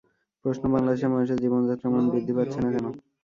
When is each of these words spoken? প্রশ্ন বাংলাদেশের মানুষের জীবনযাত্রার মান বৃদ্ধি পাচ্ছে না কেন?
প্রশ্ন 0.45 0.63
বাংলাদেশের 0.73 1.11
মানুষের 1.13 1.41
জীবনযাত্রার 1.43 1.93
মান 1.93 2.05
বৃদ্ধি 2.11 2.33
পাচ্ছে 2.37 2.59
না 2.61 2.69
কেন? 2.73 2.85